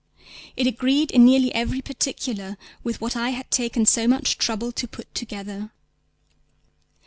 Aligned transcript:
It 0.57 0.65
agreed 0.65 1.11
in 1.11 1.23
nearly 1.25 1.53
every 1.53 1.79
particular 1.79 2.57
with 2.83 3.01
what 3.01 3.15
I 3.15 3.29
had 3.29 3.51
taken 3.51 3.85
so 3.85 4.07
much 4.07 4.39
trouble 4.39 4.71
to 4.71 4.87
put 4.87 5.13
together. 5.13 5.69